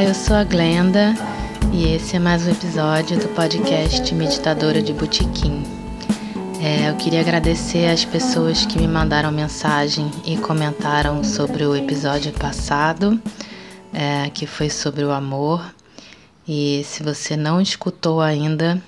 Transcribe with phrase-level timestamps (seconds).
[0.00, 1.14] Olá, eu sou a Glenda
[1.74, 5.62] e esse é mais um episódio do podcast Meditadora de Botequim.
[6.58, 12.32] É, eu queria agradecer às pessoas que me mandaram mensagem e comentaram sobre o episódio
[12.32, 13.20] passado,
[13.92, 15.70] é, que foi sobre o amor.
[16.48, 18.82] E se você não escutou ainda,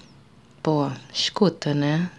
[0.62, 2.10] pô, escuta, né?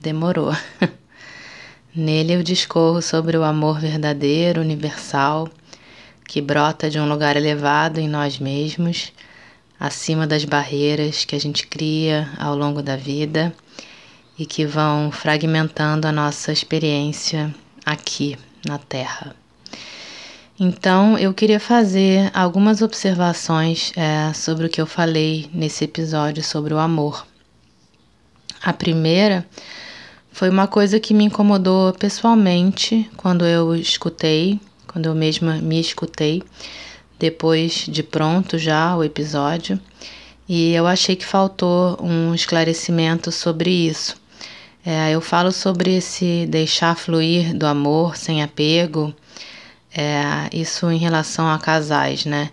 [0.00, 0.52] Demorou.
[1.94, 5.48] Nele eu discorro sobre o amor verdadeiro, universal,
[6.26, 9.12] que brota de um lugar elevado em nós mesmos,
[9.78, 13.54] acima das barreiras que a gente cria ao longo da vida
[14.38, 19.34] e que vão fragmentando a nossa experiência aqui na Terra.
[20.58, 26.72] Então, eu queria fazer algumas observações é, sobre o que eu falei nesse episódio sobre
[26.72, 27.26] o amor.
[28.62, 29.44] A primeira
[30.30, 34.60] foi uma coisa que me incomodou pessoalmente quando eu escutei,
[34.94, 36.40] quando eu mesma me escutei,
[37.18, 39.80] depois de pronto já o episódio,
[40.48, 44.16] e eu achei que faltou um esclarecimento sobre isso.
[44.86, 49.12] É, eu falo sobre esse deixar fluir do amor sem apego,
[49.92, 52.52] é, isso em relação a casais, né?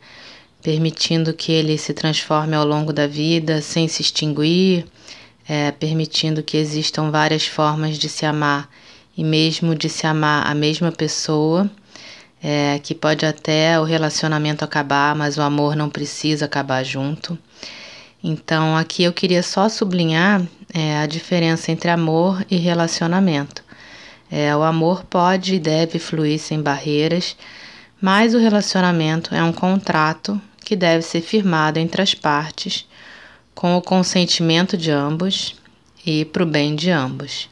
[0.63, 4.87] Permitindo que ele se transforme ao longo da vida sem se extinguir,
[5.47, 8.67] é, permitindo que existam várias formas de se amar
[9.15, 11.69] e mesmo de se amar a mesma pessoa,
[12.43, 17.37] é, que pode até o relacionamento acabar, mas o amor não precisa acabar junto.
[18.23, 20.41] Então, aqui eu queria só sublinhar
[20.73, 23.63] é, a diferença entre amor e relacionamento.
[24.29, 27.35] É, o amor pode e deve fluir sem barreiras,
[27.99, 32.87] mas o relacionamento é um contrato que deve ser firmado entre as partes,
[33.53, 35.55] com o consentimento de ambos
[36.05, 37.49] e para o bem de ambos.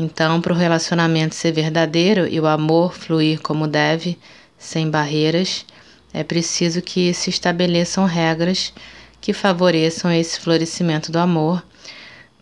[0.00, 4.18] Então, para o relacionamento ser verdadeiro e o amor fluir como deve,
[4.56, 5.66] sem barreiras,
[6.10, 8.72] é preciso que se estabeleçam regras
[9.20, 11.62] que favoreçam esse florescimento do amor,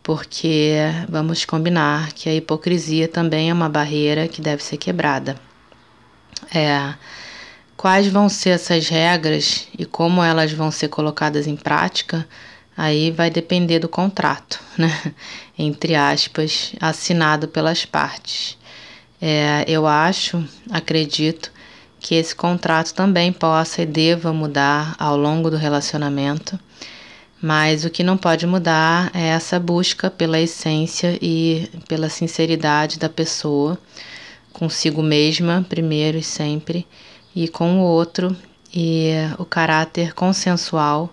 [0.05, 0.77] porque
[1.09, 5.35] vamos combinar que a hipocrisia também é uma barreira que deve ser quebrada.
[6.55, 6.95] É,
[7.77, 12.25] quais vão ser essas regras e como elas vão ser colocadas em prática?
[12.81, 15.13] Aí vai depender do contrato, né?
[15.59, 18.57] Entre aspas, assinado pelas partes.
[19.21, 21.51] É, eu acho, acredito,
[21.99, 26.57] que esse contrato também possa e deva mudar ao longo do relacionamento,
[27.43, 33.09] mas o que não pode mudar é essa busca pela essência e pela sinceridade da
[33.09, 33.77] pessoa,
[34.53, 36.87] consigo mesma, primeiro e sempre,
[37.35, 38.37] e com o outro,
[38.73, 41.13] e o caráter consensual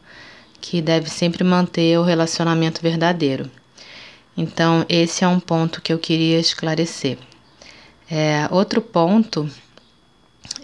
[0.59, 3.49] que deve sempre manter o relacionamento verdadeiro.
[4.37, 7.17] Então, esse é um ponto que eu queria esclarecer.
[8.09, 9.49] É, outro ponto,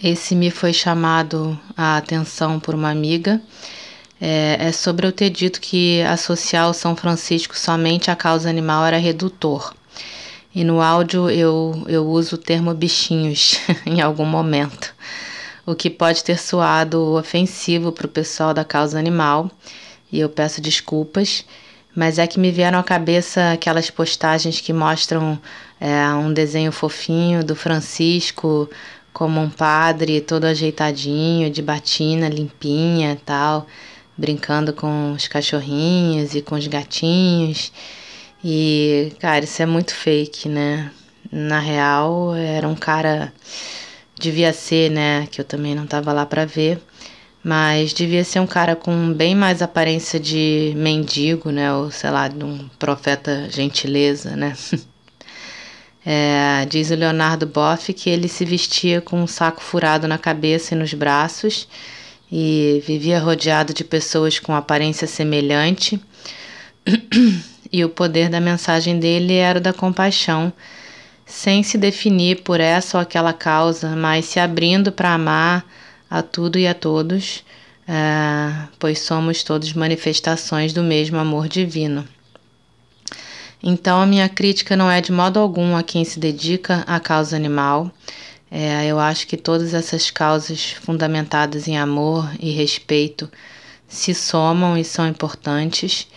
[0.04, 3.42] esse me foi chamado a atenção por uma amiga,
[4.20, 8.86] é, é sobre eu ter dito que associar o São Francisco somente à causa animal
[8.86, 9.74] era redutor.
[10.54, 14.94] E no áudio eu, eu uso o termo bichinhos em algum momento,
[15.66, 19.50] o que pode ter soado ofensivo para o pessoal da causa animal
[20.12, 21.46] e eu peço desculpas,
[21.96, 25.40] mas é que me vieram à cabeça aquelas postagens que mostram
[25.80, 28.70] é, um desenho fofinho do Francisco
[29.14, 33.68] como um padre todo ajeitadinho, de batina limpinha tal,
[34.18, 37.72] brincando com os cachorrinhos e com os gatinhos.
[38.44, 40.92] E, cara, isso é muito fake, né?
[41.32, 43.32] Na real, era um cara.
[44.22, 45.28] Devia ser, né?
[45.32, 46.82] Que eu também não tava lá para ver
[47.44, 51.74] mas devia ser um cara com bem mais aparência de mendigo, né?
[51.74, 54.56] Ou sei lá, de um profeta gentileza, né?
[56.04, 60.74] É, diz o Leonardo Boff que ele se vestia com um saco furado na cabeça
[60.74, 61.68] e nos braços
[62.32, 66.02] e vivia rodeado de pessoas com aparência semelhante.
[67.72, 70.52] e o poder da mensagem dele era o da compaixão,
[71.32, 75.66] sem se definir por essa ou aquela causa, mas se abrindo para amar
[76.10, 77.44] a tudo e a todos,
[77.88, 82.06] é, pois somos todos manifestações do mesmo amor divino.
[83.64, 87.36] Então, a minha crítica não é de modo algum a quem se dedica à causa
[87.36, 87.90] animal.
[88.50, 93.32] É, eu acho que todas essas causas fundamentadas em amor e respeito
[93.88, 96.08] se somam e são importantes.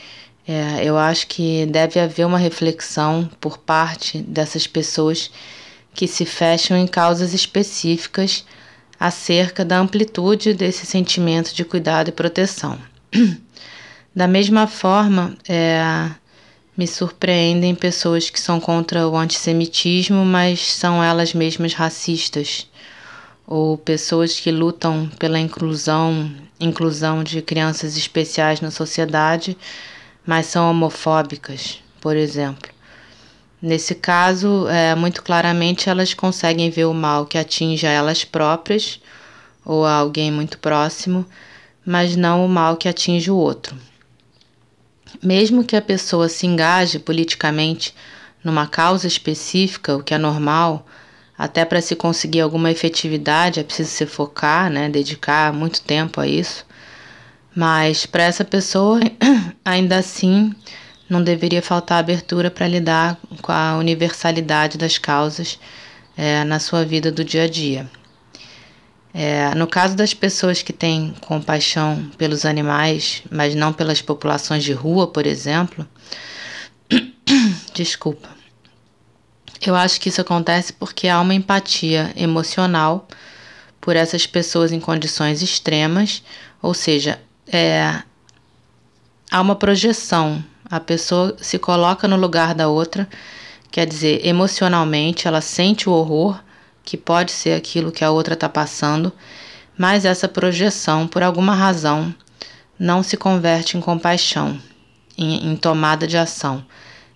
[0.46, 5.30] É, eu acho que deve haver uma reflexão por parte dessas pessoas
[5.94, 8.44] que se fecham em causas específicas
[8.98, 12.78] acerca da amplitude desse sentimento de cuidado e proteção.
[14.16, 16.08] Da mesma forma, é,
[16.76, 22.68] me surpreendem pessoas que são contra o antissemitismo, mas são elas mesmas racistas,
[23.44, 29.56] ou pessoas que lutam pela inclusão, inclusão de crianças especiais na sociedade,
[30.26, 32.70] mas são homofóbicas, por exemplo.
[33.60, 39.00] Nesse caso, é, muito claramente elas conseguem ver o mal que atinge a elas próprias
[39.64, 41.24] ou a alguém muito próximo,
[41.84, 43.76] mas não o mal que atinge o outro.
[45.22, 47.94] Mesmo que a pessoa se engaje politicamente
[48.42, 50.86] numa causa específica, o que é normal,
[51.36, 56.26] até para se conseguir alguma efetividade é preciso se focar, né, dedicar muito tempo a
[56.26, 56.66] isso.
[57.54, 59.00] Mas para essa pessoa,
[59.64, 60.54] ainda assim,
[61.08, 65.58] não deveria faltar abertura para lidar com a universalidade das causas
[66.16, 67.88] é, na sua vida do dia a dia.
[69.12, 74.72] É, no caso das pessoas que têm compaixão pelos animais, mas não pelas populações de
[74.72, 75.86] rua, por exemplo,
[77.72, 78.28] desculpa.
[79.64, 83.06] Eu acho que isso acontece porque há uma empatia emocional
[83.80, 86.22] por essas pessoas em condições extremas,
[86.60, 88.02] ou seja, é,
[89.30, 90.42] há uma projeção.
[90.70, 93.08] A pessoa se coloca no lugar da outra,
[93.70, 96.40] quer dizer, emocionalmente, ela sente o horror
[96.84, 99.12] que pode ser aquilo que a outra está passando,
[99.76, 102.14] mas essa projeção, por alguma razão,
[102.78, 104.60] não se converte em compaixão,
[105.16, 106.64] em, em tomada de ação,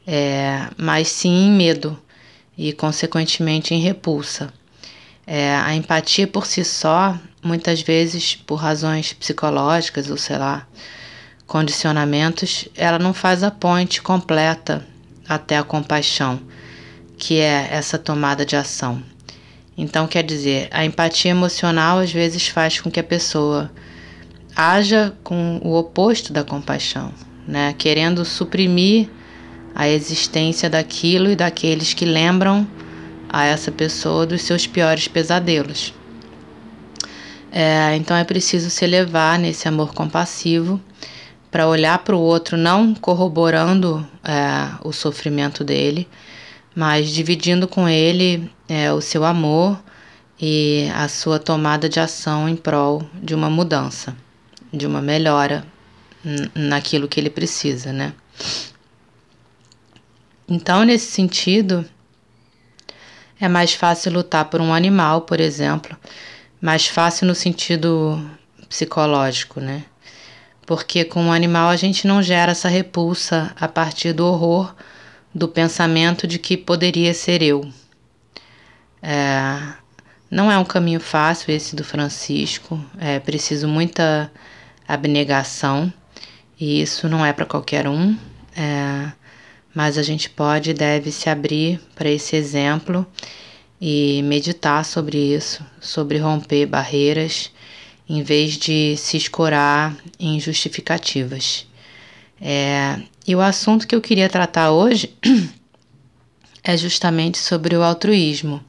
[0.07, 2.01] é, mas sim em medo
[2.57, 4.53] e, consequentemente, em repulsa.
[5.27, 10.67] É, a empatia por si só, muitas vezes por razões psicológicas ou sei lá,
[11.47, 14.87] condicionamentos, ela não faz a ponte completa
[15.29, 16.41] até a compaixão,
[17.17, 19.03] que é essa tomada de ação.
[19.77, 23.71] Então, quer dizer, a empatia emocional às vezes faz com que a pessoa
[24.55, 27.13] haja com o oposto da compaixão,
[27.47, 27.75] né?
[27.79, 29.09] Querendo suprimir
[29.75, 32.67] a existência daquilo e daqueles que lembram
[33.29, 35.95] a essa pessoa dos seus piores pesadelos.
[37.51, 40.81] É, então é preciso se elevar nesse amor compassivo
[41.51, 46.07] para olhar para o outro, não corroborando é, o sofrimento dele,
[46.75, 49.83] mas dividindo com ele é, o seu amor
[50.41, 54.15] e a sua tomada de ação em prol de uma mudança,
[54.73, 55.65] de uma melhora
[56.55, 58.13] naquilo que ele precisa, né?
[60.49, 61.85] Então, nesse sentido,
[63.41, 65.97] é mais fácil lutar por um animal, por exemplo,
[66.61, 68.21] mais fácil no sentido
[68.69, 69.85] psicológico, né?
[70.67, 74.75] Porque com um animal a gente não gera essa repulsa a partir do horror
[75.35, 77.67] do pensamento de que poderia ser eu.
[79.03, 79.75] É,
[80.31, 84.31] não é um caminho fácil esse do Francisco, é preciso muita
[84.87, 85.93] abnegação
[86.61, 88.17] e isso não é para qualquer um,
[88.57, 89.13] é,
[89.75, 93.07] mas a gente pode e deve se abrir para esse exemplo
[93.81, 97.51] e meditar sobre isso, sobre romper barreiras,
[98.09, 101.67] em vez de se escorar em justificativas.
[102.41, 105.15] É, e o assunto que eu queria tratar hoje
[106.65, 108.63] é justamente sobre o altruísmo.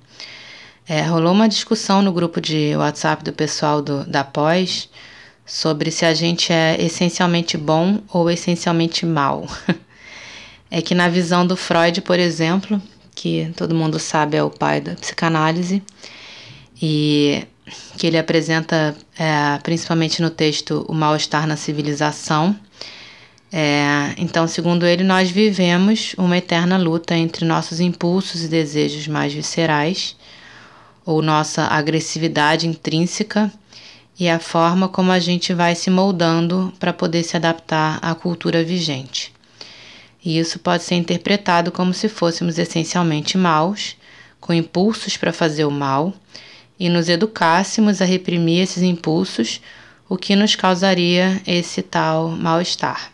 [0.88, 4.89] É, rolou uma discussão no grupo de WhatsApp do pessoal do, da pós
[5.46, 9.48] sobre se a gente é essencialmente bom ou essencialmente mal.
[10.70, 12.82] é que na visão do Freud, por exemplo,
[13.20, 15.84] que todo mundo sabe é o pai da psicanálise,
[16.82, 17.46] e
[17.98, 22.56] que ele apresenta é, principalmente no texto O Mal-Estar na Civilização,
[23.52, 29.34] é, então, segundo ele, nós vivemos uma eterna luta entre nossos impulsos e desejos mais
[29.34, 30.16] viscerais,
[31.06, 33.52] ou nossa agressividade intrínseca,
[34.18, 38.64] e a forma como a gente vai se moldando para poder se adaptar à cultura
[38.64, 39.34] vigente.
[40.24, 43.96] E isso pode ser interpretado como se fôssemos essencialmente maus,
[44.40, 46.14] com impulsos para fazer o mal,
[46.80, 49.62] e nos educássemos a reprimir esses impulsos,
[50.08, 53.12] o que nos causaria esse tal mal-estar.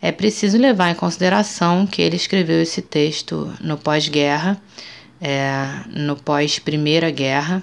[0.00, 4.60] É preciso levar em consideração que ele escreveu esse texto no pós-guerra,
[5.20, 7.62] é, no pós-Primeira Guerra,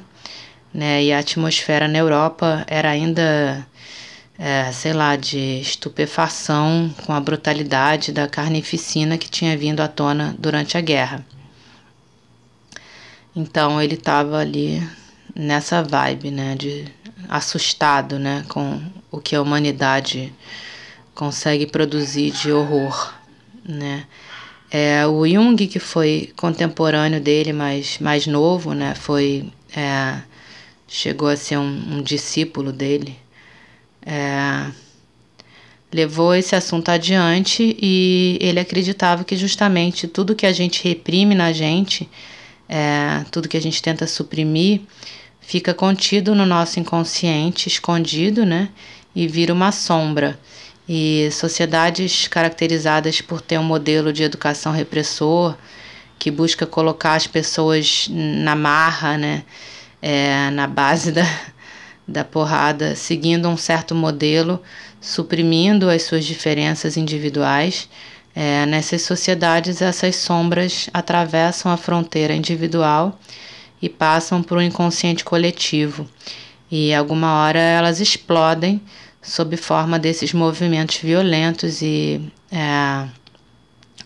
[0.74, 3.68] né, e a atmosfera na Europa era ainda,
[4.40, 10.34] é, sei lá, de estupefação com a brutalidade da carnificina que tinha vindo à tona
[10.40, 11.26] durante a guerra.
[13.36, 14.82] Então ele estava ali
[15.36, 16.86] nessa vibe, né, de
[17.28, 18.82] assustado, né, com
[19.12, 20.34] o que a humanidade
[21.14, 23.14] consegue produzir de horror,
[23.68, 24.06] né?
[24.72, 30.22] É, o Jung, que foi contemporâneo dele, mas mais novo, né, foi é,
[30.88, 33.18] chegou a ser um, um discípulo dele,
[34.06, 34.72] é,
[35.92, 41.52] levou esse assunto adiante e ele acreditava que justamente tudo que a gente reprime na
[41.52, 42.10] gente,
[42.68, 44.82] é, tudo que a gente tenta suprimir,
[45.42, 48.70] fica contido no nosso inconsciente, escondido, né?
[49.16, 50.40] E vira uma sombra.
[50.88, 55.56] E sociedades caracterizadas por ter um modelo de educação repressor,
[56.20, 59.44] que busca colocar as pessoas na marra, né?
[60.02, 61.26] É, na base da,
[62.10, 64.62] da porrada, seguindo um certo modelo,
[65.00, 67.90] suprimindo as suas diferenças individuais.
[68.36, 73.20] É, nessas sociedades, essas sombras atravessam a fronteira individual
[73.82, 76.08] e passam para o inconsciente coletivo.
[76.70, 78.82] E alguma hora elas explodem
[79.22, 83.08] sob forma desses movimentos violentos e é,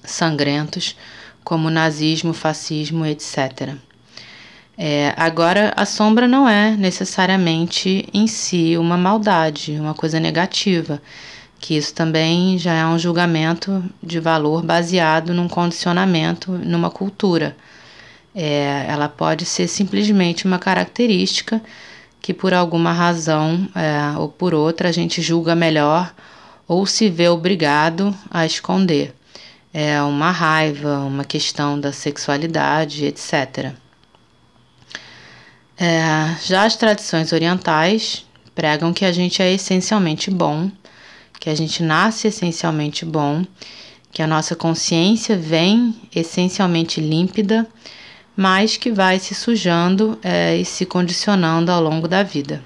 [0.04, 0.96] sangrentos,
[1.44, 3.76] como nazismo, fascismo, etc.
[4.78, 11.02] É, agora, a sombra não é necessariamente em si uma maldade, uma coisa negativa,
[11.60, 17.56] que isso também já é um julgamento de valor baseado num condicionamento, numa cultura.
[18.36, 21.62] É, ela pode ser simplesmente uma característica
[22.20, 26.14] que, por alguma razão é, ou por outra, a gente julga melhor
[26.68, 29.14] ou se vê obrigado a esconder.
[29.72, 33.74] É uma raiva, uma questão da sexualidade, etc.
[35.78, 40.72] É, já as tradições orientais pregam que a gente é essencialmente bom,
[41.40, 43.46] que a gente nasce essencialmente bom,
[44.12, 47.68] que a nossa consciência vem essencialmente límpida
[48.36, 52.64] mas que vai se sujando é, e se condicionando ao longo da vida.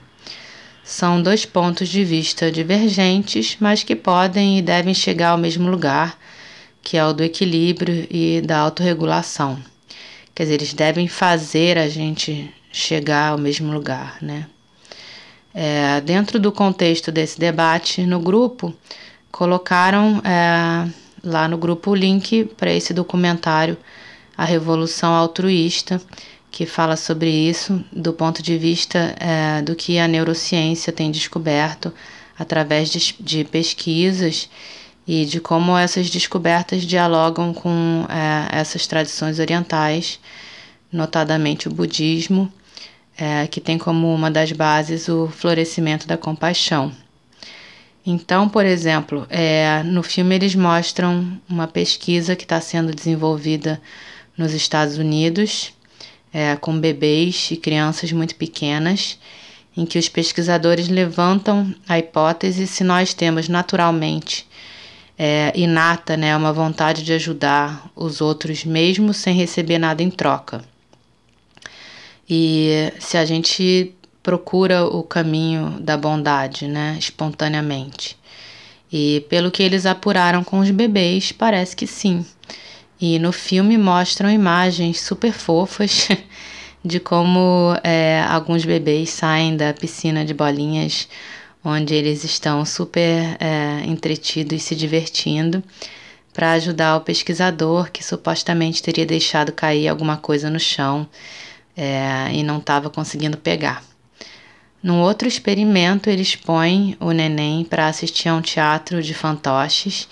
[0.83, 6.17] São dois pontos de vista divergentes, mas que podem e devem chegar ao mesmo lugar,
[6.81, 9.59] que é o do equilíbrio e da autorregulação.
[10.33, 14.47] Quer dizer, eles devem fazer a gente chegar ao mesmo lugar, né?
[15.53, 18.73] É, dentro do contexto desse debate no grupo,
[19.31, 20.87] colocaram é,
[21.23, 23.75] lá no grupo o link para esse documentário
[24.37, 25.99] a Revolução Altruísta,
[26.51, 31.91] que fala sobre isso do ponto de vista é, do que a neurociência tem descoberto
[32.37, 34.47] através de, de, pesquisas
[35.07, 40.19] e de como essas descobertas dialogam com é, essas tradições orientais,
[40.91, 42.51] notadamente o budismo,
[43.17, 46.91] é, que tem como uma das bases o florescimento da compaixão.
[48.05, 53.81] Então, por exemplo, é, no filme eles mostram uma pesquisa que está sendo desenvolvida
[54.37, 55.73] nos Estados Unidos,
[56.31, 59.19] é, com bebês e crianças muito pequenas,
[59.75, 64.47] em que os pesquisadores levantam a hipótese se nós temos naturalmente
[65.17, 70.63] é, inata né, uma vontade de ajudar os outros mesmo sem receber nada em troca.
[72.29, 78.17] E se a gente procura o caminho da bondade, né, espontaneamente.
[78.91, 82.25] E pelo que eles apuraram com os bebês, parece que sim.
[82.99, 86.09] E no filme mostram imagens super fofas
[86.83, 91.07] de como é, alguns bebês saem da piscina de bolinhas,
[91.63, 95.63] onde eles estão super é, entretidos e se divertindo,
[96.33, 101.07] para ajudar o pesquisador que supostamente teria deixado cair alguma coisa no chão
[101.77, 103.83] é, e não estava conseguindo pegar.
[104.81, 110.07] Num outro experimento, eles põem o neném para assistir a um teatro de fantoches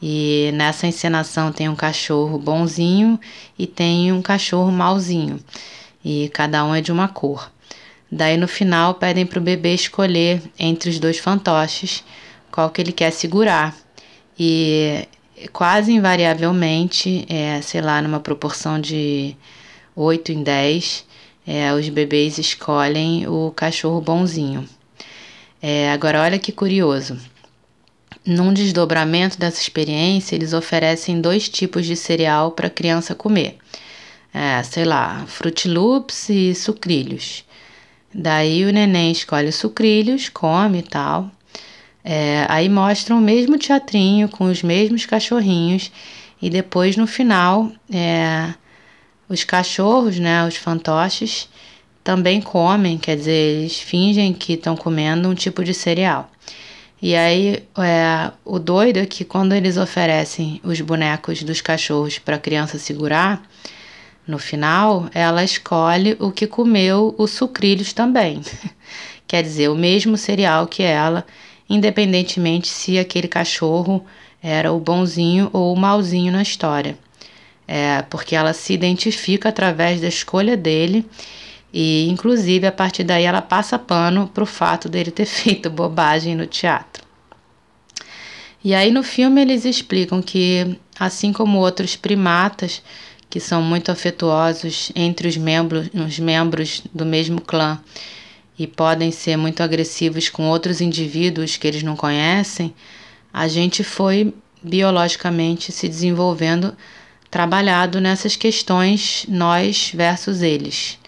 [0.00, 3.18] e nessa encenação tem um cachorro bonzinho
[3.58, 5.40] e tem um cachorro malzinho.
[6.04, 7.50] E cada um é de uma cor.
[8.10, 12.02] Daí no final pedem para o bebê escolher entre os dois fantoches
[12.50, 13.74] qual que ele quer segurar.
[14.38, 15.06] E
[15.52, 19.36] quase invariavelmente, é, sei lá, numa proporção de
[19.94, 21.04] 8 em 10,
[21.46, 24.68] é, os bebês escolhem o cachorro bonzinho.
[25.60, 27.18] É, agora, olha que curioso.
[28.24, 33.58] Num desdobramento dessa experiência, eles oferecem dois tipos de cereal para a criança comer.
[34.32, 37.44] É, sei lá, frutiloops e sucrilhos.
[38.14, 41.30] Daí o neném escolhe os sucrilhos, come e tal.
[42.04, 45.92] É, aí mostram o mesmo teatrinho com os mesmos cachorrinhos
[46.40, 48.54] e depois no final é,
[49.30, 51.48] os cachorros, né, os fantoches,
[52.02, 56.28] também comem, quer dizer, eles fingem que estão comendo um tipo de cereal.
[57.00, 62.36] E aí, é, o doido é que quando eles oferecem os bonecos dos cachorros para
[62.36, 63.40] a criança segurar,
[64.26, 68.40] no final, ela escolhe o que comeu os sucrilhos também.
[69.28, 71.24] Quer dizer, o mesmo cereal que ela,
[71.68, 74.04] independentemente se aquele cachorro
[74.42, 76.98] era o bonzinho ou o malzinho na história.
[77.72, 81.06] É, porque ela se identifica através da escolha dele
[81.72, 86.34] e, inclusive, a partir daí ela passa pano para o fato dele ter feito bobagem
[86.34, 87.04] no teatro.
[88.64, 92.82] E aí no filme eles explicam que, assim como outros primatas
[93.30, 97.78] que são muito afetuosos entre os membros, os membros do mesmo clã
[98.58, 102.74] e podem ser muito agressivos com outros indivíduos que eles não conhecem,
[103.32, 106.76] a gente foi biologicamente se desenvolvendo
[107.30, 110.98] trabalhado nessas questões nós versus eles.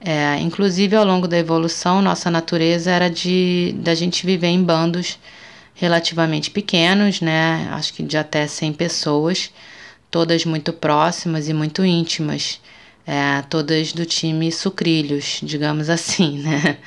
[0.00, 5.18] É, inclusive ao longo da evolução, nossa natureza era de da gente viver em bandos
[5.74, 7.68] relativamente pequenos, né?
[7.72, 9.50] Acho que de até 100 pessoas,
[10.10, 12.60] todas muito próximas e muito íntimas,
[13.06, 16.78] é, todas do time sucrilhos, digamos assim, né?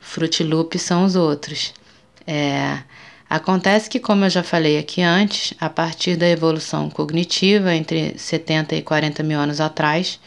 [0.00, 1.72] Frutiloops são os outros.
[2.26, 2.78] É,
[3.28, 8.76] acontece que, como eu já falei aqui antes, a partir da evolução cognitiva entre 70
[8.76, 10.20] e 40 mil anos atrás,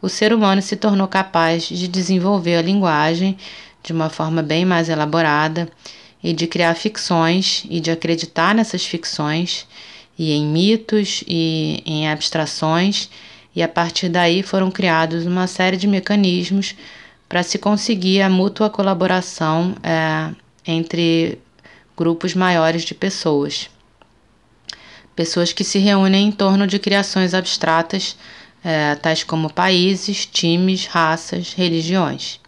[0.00, 3.36] o ser humano se tornou capaz de desenvolver a linguagem
[3.82, 5.68] de uma forma bem mais elaborada
[6.22, 9.66] e de criar ficções e de acreditar nessas ficções
[10.18, 13.08] e em mitos e em abstrações,
[13.56, 16.74] e a partir daí foram criados uma série de mecanismos
[17.28, 20.30] para se conseguir a mútua colaboração é,
[20.66, 21.38] entre
[22.00, 23.68] grupos maiores de pessoas.
[25.14, 28.16] Pessoas que se reúnem em torno de criações abstratas,
[28.64, 32.40] é, tais como países, times, raças, religiões.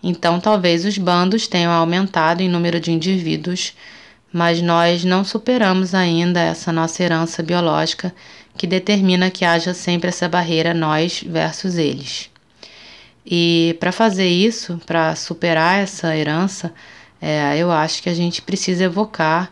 [0.00, 3.74] Então, talvez os bandos tenham aumentado em número de indivíduos,
[4.32, 8.14] mas nós não superamos ainda essa nossa herança biológica
[8.56, 12.30] que determina que haja sempre essa barreira nós versus eles.
[13.26, 16.72] E para fazer isso, para superar essa herança,
[17.20, 19.50] é, eu acho que a gente precisa evocar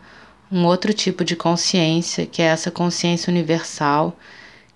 [0.51, 4.17] um outro tipo de consciência, que é essa consciência universal,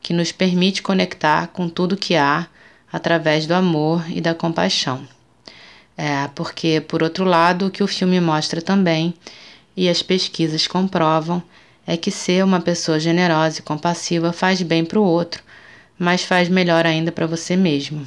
[0.03, 2.47] que nos permite conectar com tudo que há
[2.93, 5.07] através do amor e da compaixão.
[5.97, 9.15] É, porque, por outro lado, o que o filme mostra também,
[9.77, 11.43] e as pesquisas comprovam,
[11.87, 15.43] é que ser uma pessoa generosa e compassiva faz bem para o outro,
[15.99, 18.07] mas faz melhor ainda para você mesmo.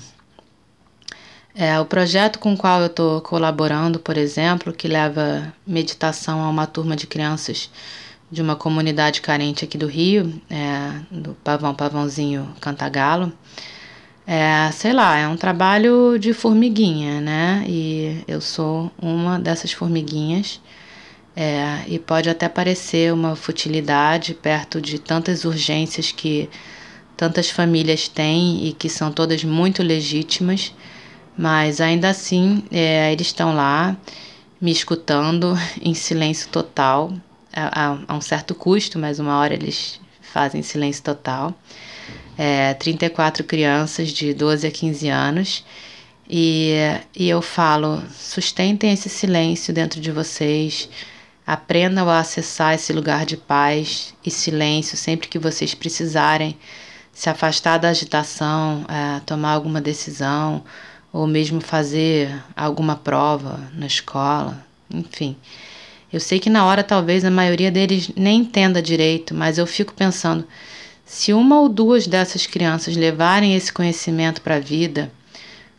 [1.56, 6.50] É, o projeto com o qual eu estou colaborando, por exemplo, que leva meditação a
[6.50, 7.70] uma turma de crianças
[8.32, 13.32] de uma comunidade carente aqui do Rio, é, do Pavão Pavãozinho Cantagalo,
[14.26, 17.64] é, sei lá, é um trabalho de formiguinha, né?
[17.68, 20.62] E eu sou uma dessas formiguinhas.
[21.36, 26.48] É, e pode até parecer uma futilidade perto de tantas urgências que
[27.18, 30.74] tantas famílias têm e que são todas muito legítimas,
[31.38, 33.98] mas ainda assim é, eles estão lá
[34.62, 37.12] me escutando em silêncio total,
[37.52, 41.54] a, a, um certo custo, mas uma hora eles fazem silêncio total.
[42.38, 45.66] É, 34 crianças de 12 a 15 anos.
[46.28, 46.74] E,
[47.16, 50.90] e eu falo: sustentem esse silêncio dentro de vocês,
[51.46, 56.58] aprendam a acessar esse lugar de paz e silêncio sempre que vocês precisarem.
[57.12, 60.64] Se afastar da agitação, é, tomar alguma decisão
[61.14, 65.38] ou mesmo fazer alguma prova na escola, enfim.
[66.12, 69.94] Eu sei que na hora talvez a maioria deles nem entenda direito, mas eu fico
[69.94, 70.46] pensando
[71.06, 75.12] se uma ou duas dessas crianças levarem esse conhecimento para a vida,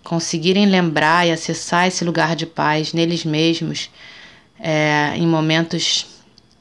[0.04, 3.90] conseguirem lembrar e acessar esse lugar de paz neles mesmos,
[4.60, 6.06] é, em momentos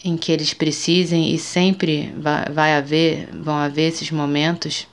[0.04, 4.88] em que eles precisem e sempre vai, vai haver, vão haver esses momentos,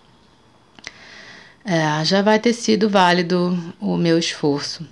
[1.64, 4.87] é, já vai ter sido válido o meu esforço.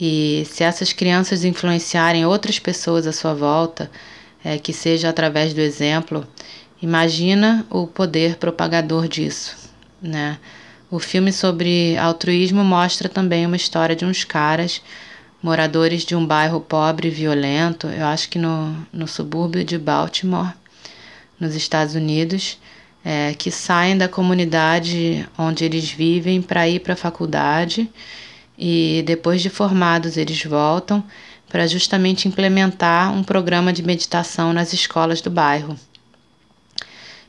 [0.00, 3.90] E se essas crianças influenciarem outras pessoas à sua volta,
[4.42, 6.26] é, que seja através do exemplo,
[6.82, 9.54] Imagina o poder propagador disso,
[10.00, 10.38] né?
[10.90, 14.80] O filme sobre altruísmo mostra também uma história de uns caras,
[15.42, 20.54] moradores de um bairro pobre e violento, eu acho que no, no subúrbio de Baltimore,
[21.38, 22.58] nos Estados Unidos,
[23.04, 27.90] é, que saem da comunidade onde eles vivem para ir para a faculdade
[28.58, 31.02] e depois de formados eles voltam
[31.48, 35.76] para justamente implementar um programa de meditação nas escolas do bairro.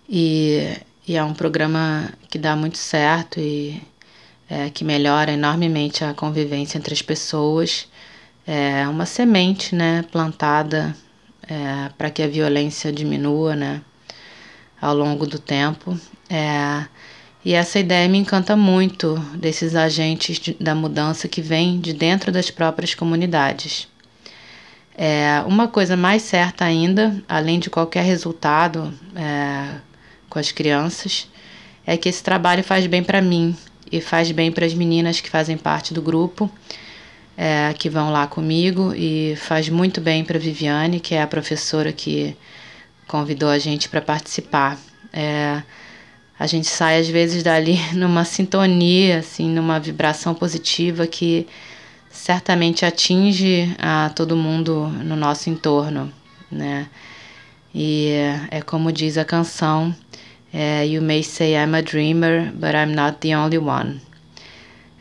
[0.08, 3.82] E, e é um programa que dá muito certo e
[4.50, 7.88] é, que melhora enormemente a convivência entre as pessoas.
[8.46, 10.96] É uma semente né, plantada
[11.48, 13.82] é, para que a violência diminua né,
[14.82, 15.98] ao longo do tempo.
[16.30, 16.86] É,
[17.44, 22.32] E essa ideia me encanta muito desses agentes de, da mudança que vêm de dentro
[22.32, 23.88] das próprias comunidades.
[24.96, 29.80] É, uma coisa mais certa ainda, além de qualquer resultado é,
[30.30, 31.28] com as crianças,
[31.84, 33.56] é que esse trabalho faz bem para mim
[33.92, 36.48] e faz bem para as meninas que fazem parte do grupo,
[37.36, 41.92] é, que vão lá comigo, e faz muito bem para Viviane, que é a professora
[41.92, 42.38] que
[43.12, 44.80] convidou a gente para participar.
[45.12, 45.62] É,
[46.40, 51.46] a gente sai às vezes dali numa sintonia, assim, numa vibração positiva que
[52.10, 56.12] certamente atinge a todo mundo no nosso entorno,
[56.50, 56.88] né?
[57.76, 58.12] E
[58.50, 59.94] é como diz a canção,
[60.54, 64.02] é, You may say I'm a dreamer, but I'm not the only one.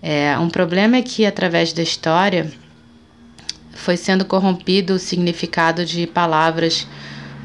[0.03, 2.51] É, um problema é que através da história
[3.73, 6.87] foi sendo corrompido o significado de palavras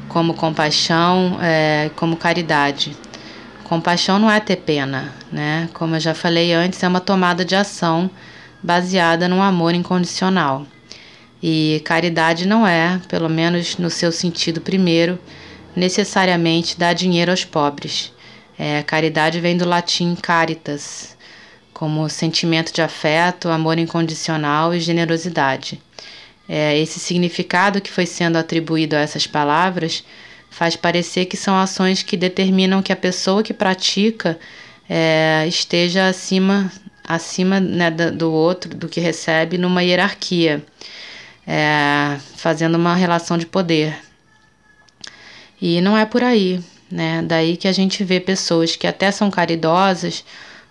[0.08, 2.96] como compaixão, é, como caridade.
[3.64, 5.68] Compaixão não é ter pena, né?
[5.72, 8.08] Como eu já falei antes, é uma tomada de ação
[8.62, 10.66] baseada no amor incondicional.
[11.42, 15.18] E caridade não é, pelo menos no seu sentido primeiro,
[15.74, 18.12] necessariamente dar dinheiro aos pobres.
[18.58, 21.16] É, caridade vem do latim caritas,
[21.74, 25.80] como sentimento de afeto, amor incondicional e generosidade.
[26.48, 30.04] É, esse significado que foi sendo atribuído a essas palavras
[30.50, 34.38] faz parecer que são ações que determinam que a pessoa que pratica
[34.88, 36.70] é, esteja acima,
[37.04, 40.64] acima né, do outro, do que recebe, numa hierarquia,
[41.46, 43.96] é, fazendo uma relação de poder.
[45.60, 47.22] E não é por aí, né?
[47.22, 50.24] Daí que a gente vê pessoas que até são caridosas,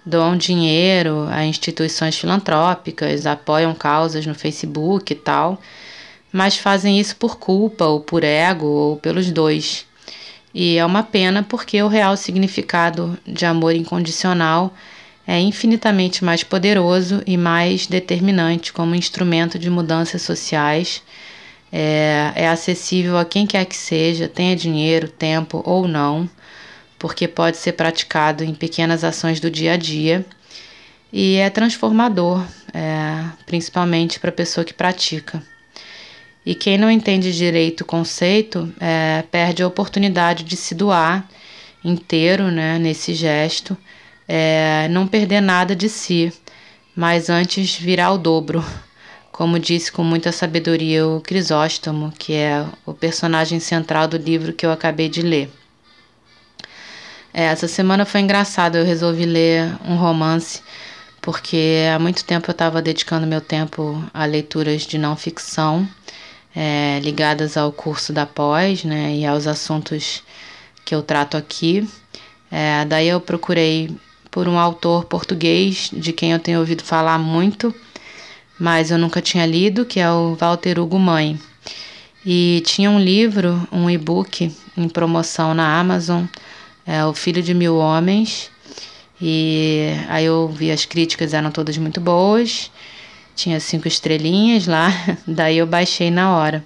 [0.05, 5.59] doam dinheiro a instituições filantrópicas, apoiam causas no Facebook e tal,
[6.31, 9.85] mas fazem isso por culpa, ou por ego, ou pelos dois.
[10.53, 14.73] E é uma pena porque o real significado de amor incondicional
[15.27, 21.01] é infinitamente mais poderoso e mais determinante como instrumento de mudanças sociais.
[21.71, 26.29] É, é acessível a quem quer que seja, tenha dinheiro, tempo ou não,
[26.97, 30.25] porque pode ser praticado em pequenas ações do dia a dia
[31.11, 35.41] e é transformador, é, principalmente para a pessoa que pratica.
[36.45, 41.27] E quem não entende direito o conceito é, perde a oportunidade de se doar
[41.83, 43.77] inteiro né, nesse gesto,
[44.27, 46.33] é, não perder nada de si,
[46.95, 48.63] mas antes virar o dobro.
[49.31, 54.65] Como disse com muita sabedoria o Crisóstomo, que é o personagem central do livro que
[54.65, 55.49] eu acabei de ler.
[57.37, 60.61] É, essa semana foi engraçado, eu resolvi ler um romance,
[61.21, 65.85] porque há muito tempo eu estava dedicando meu tempo a leituras de não ficção
[66.55, 70.23] é, ligadas ao curso da pós, né, e aos assuntos
[70.85, 71.85] que eu trato aqui.
[72.49, 73.93] É, daí eu procurei
[74.31, 77.75] por um autor português de quem eu tenho ouvido falar muito,
[78.57, 81.37] mas eu nunca tinha lido, que é o Walter Hugo Mãe.
[82.25, 86.23] E tinha um livro, um e-book em promoção na Amazon,
[86.85, 88.51] é O Filho de Mil Homens.
[89.21, 92.69] E aí eu vi as críticas, eram todas muito boas
[93.35, 94.89] tinha cinco estrelinhas lá,
[95.27, 96.65] daí eu baixei na hora.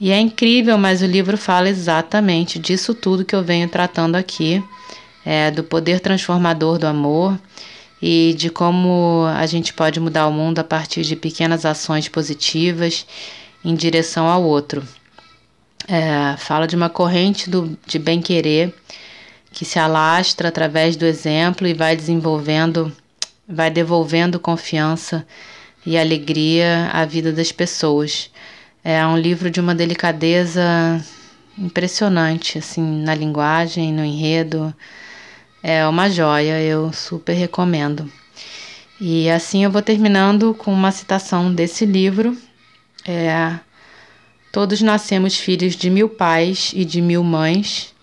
[0.00, 4.62] E é incrível, mas o livro fala exatamente disso tudo que eu venho tratando aqui,
[5.24, 7.38] é, do poder transformador do amor
[8.00, 13.06] e de como a gente pode mudar o mundo a partir de pequenas ações positivas
[13.64, 14.82] em direção ao outro.
[15.86, 18.74] É, fala de uma corrente do, de bem-querer
[19.54, 22.92] que se alastra através do exemplo e vai desenvolvendo,
[23.48, 25.24] vai devolvendo confiança
[25.86, 28.30] e alegria à vida das pessoas.
[28.82, 30.62] É um livro de uma delicadeza
[31.56, 34.74] impressionante, assim, na linguagem, no enredo.
[35.62, 38.10] É uma joia, eu super recomendo.
[39.00, 42.36] E assim eu vou terminando com uma citação desse livro.
[43.06, 43.58] É,
[44.50, 47.93] Todos nascemos filhos de mil pais e de mil mães,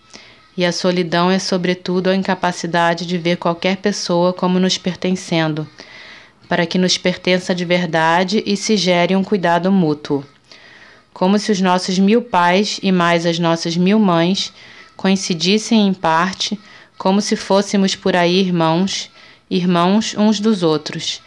[0.56, 5.66] e a solidão é, sobretudo, a incapacidade de ver qualquer pessoa como nos pertencendo
[6.52, 10.22] para que nos pertença de verdade e se gere um cuidado mútuo.
[11.10, 14.52] Como se os nossos mil pais e mais as nossas mil mães
[14.94, 16.60] coincidissem em parte,
[16.98, 19.10] como se fôssemos por aí irmãos,
[19.48, 21.22] irmãos uns dos outros.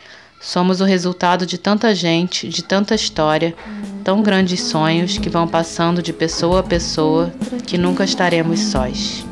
[0.46, 3.56] Somos o resultado de tanta gente, de tanta história,
[4.04, 7.34] tão grandes sonhos que vão passando de pessoa a pessoa,
[7.66, 9.26] que nunca estaremos sós.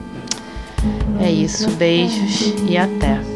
[1.21, 3.32] É isso, beijos e até.